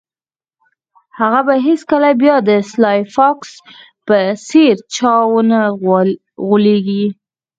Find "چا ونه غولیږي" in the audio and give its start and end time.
4.95-7.05